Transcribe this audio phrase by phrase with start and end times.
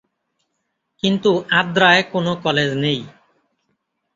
[1.03, 2.99] কিন্তু আদ্রায় কোন কলেজ নেই।